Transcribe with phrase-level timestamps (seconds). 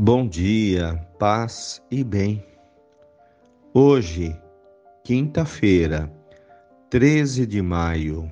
[0.00, 2.46] Bom dia, paz e bem.
[3.74, 4.40] Hoje,
[5.02, 6.08] quinta-feira,
[6.88, 8.30] 13 de maio,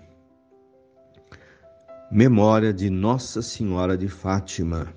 [2.08, 4.94] memória de Nossa Senhora de Fátima.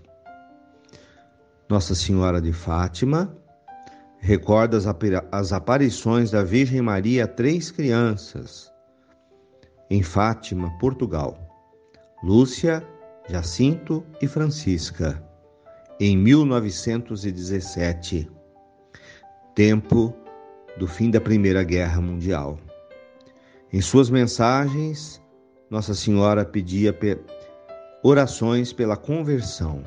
[1.68, 3.36] Nossa Senhora de Fátima
[4.20, 4.77] recorda
[5.31, 8.72] as aparições da Virgem Maria a três crianças
[9.90, 11.36] em Fátima, Portugal:
[12.22, 12.88] Lúcia,
[13.27, 15.27] Jacinto e Francisca
[15.99, 18.31] em 1917,
[19.53, 20.16] tempo
[20.77, 22.57] do fim da Primeira Guerra Mundial.
[23.73, 25.21] Em suas mensagens,
[25.70, 26.98] Nossa Senhora pedia
[28.02, 29.84] orações pela conversão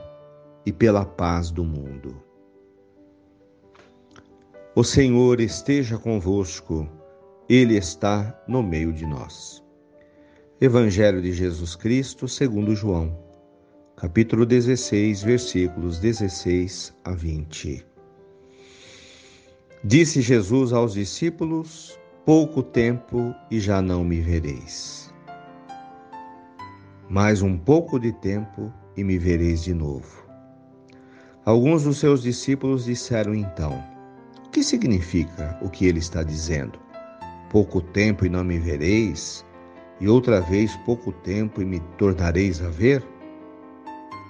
[0.67, 2.23] e pela paz do mundo.
[4.77, 6.87] O Senhor esteja convosco,
[7.49, 9.65] Ele está no meio de nós.
[10.61, 13.32] Evangelho de Jesus Cristo, segundo João
[14.03, 17.87] capítulo 16, versículos 16 a 20.
[19.85, 25.15] Disse Jesus aos discípulos: Pouco tempo e já não me vereis.
[27.09, 30.27] Mais um pouco de tempo e me vereis de novo.
[31.45, 33.81] Alguns dos seus discípulos disseram então:
[34.45, 36.77] O que significa o que ele está dizendo?
[37.51, 39.47] Pouco tempo e não me vereis,
[40.01, 43.12] e outra vez pouco tempo e me tornareis a ver?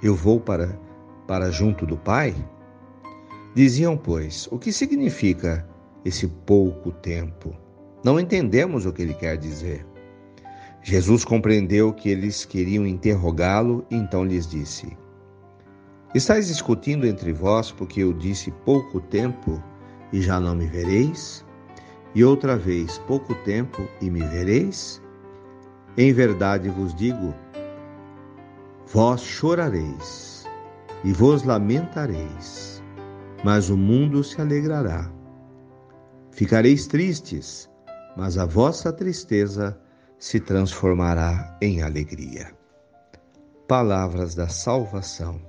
[0.02, 0.76] Eu vou para,
[1.28, 2.34] para junto do Pai?
[3.54, 5.64] Diziam, pois, o que significa
[6.04, 7.54] esse pouco tempo?
[8.02, 9.86] Não entendemos o que ele quer dizer.
[10.82, 14.96] Jesus compreendeu que eles queriam interrogá-lo e então lhes disse:
[16.12, 19.62] Estais discutindo entre vós porque eu disse pouco tempo
[20.12, 21.44] e já não me vereis?
[22.12, 25.00] E outra vez pouco tempo e me vereis?
[25.96, 27.32] Em verdade vos digo
[28.92, 30.44] Vós chorareis
[31.02, 32.82] e vos lamentareis,
[33.42, 35.10] mas o mundo se alegrará.
[36.30, 37.70] Ficareis tristes,
[38.14, 39.80] mas a vossa tristeza
[40.18, 42.54] se transformará em alegria.
[43.66, 45.40] Palavras da salvação.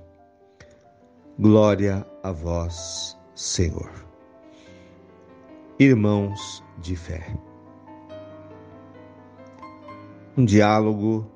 [1.38, 3.92] Glória a vós, Senhor.
[5.78, 7.36] Irmãos de fé.
[10.34, 11.33] Um diálogo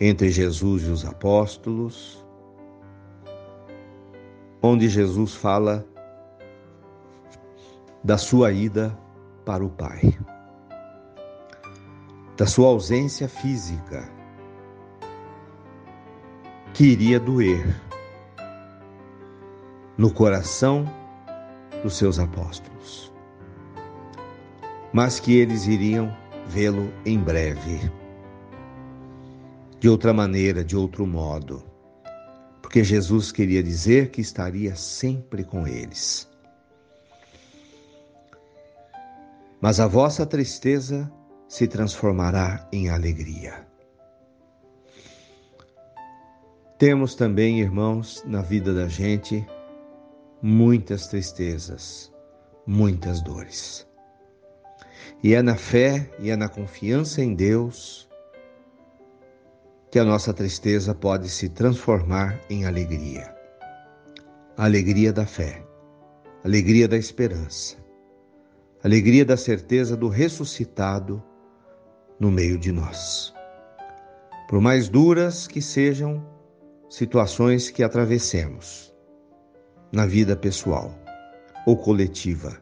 [0.00, 2.24] entre Jesus e os apóstolos,
[4.62, 5.86] onde Jesus fala
[8.02, 8.96] da sua ida
[9.44, 10.18] para o Pai,
[12.36, 14.08] da sua ausência física,
[16.72, 17.64] que iria doer
[19.96, 20.84] no coração
[21.82, 23.12] dos seus apóstolos,
[24.92, 26.14] mas que eles iriam
[26.48, 27.90] vê-lo em breve
[29.80, 31.62] de outra maneira, de outro modo.
[32.62, 36.28] Porque Jesus queria dizer que estaria sempre com eles.
[39.60, 41.10] Mas a vossa tristeza
[41.48, 43.66] se transformará em alegria.
[46.78, 49.46] Temos também, irmãos, na vida da gente,
[50.42, 52.12] muitas tristezas,
[52.66, 53.86] muitas dores.
[55.22, 58.08] E é na fé e é na confiança em Deus
[59.94, 63.32] que a nossa tristeza pode se transformar em alegria.
[64.56, 65.64] A alegria da fé,
[66.42, 67.76] alegria da esperança,
[68.82, 71.22] alegria da certeza do ressuscitado
[72.18, 73.32] no meio de nós.
[74.48, 76.26] Por mais duras que sejam
[76.90, 78.92] situações que atravessemos
[79.92, 80.92] na vida pessoal
[81.64, 82.60] ou coletiva,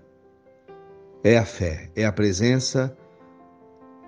[1.25, 2.95] é a fé, é a presença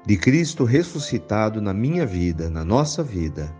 [0.06, 3.50] de Cristo ressuscitado na minha vida, na nossa vida,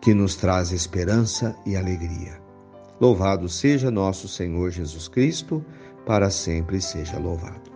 [0.00, 2.40] que nos traz esperança e alegria.
[3.00, 5.64] Louvado seja nosso Senhor Jesus Cristo,
[6.06, 7.70] para sempre seja louvado.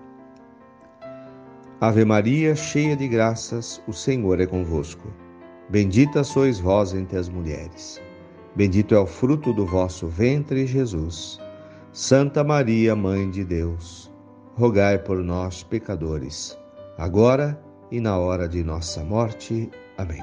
[1.80, 5.12] Ave Maria, cheia de graças, o Senhor é convosco.
[5.68, 8.00] Bendita sois vós entre as mulheres.
[8.54, 11.40] Bendito é o fruto do vosso ventre, Jesus.
[11.92, 14.12] Santa Maria, Mãe de Deus,
[14.54, 16.56] rogai por nós, pecadores
[16.98, 17.60] agora
[17.90, 19.70] e na hora de nossa morte.
[19.96, 20.22] Amém.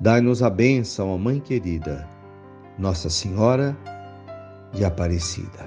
[0.00, 2.08] Dai-nos a bênção, ó Mãe querida,
[2.78, 3.76] Nossa Senhora
[4.72, 5.66] de Aparecida.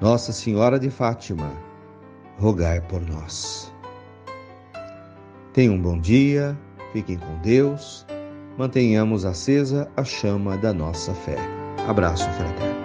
[0.00, 1.50] Nossa Senhora de Fátima,
[2.38, 3.72] rogai por nós.
[5.52, 6.56] Tenham um bom dia,
[6.92, 8.06] fiquem com Deus,
[8.56, 11.36] mantenhamos acesa a chama da nossa fé.
[11.88, 12.77] Abraço fraterno.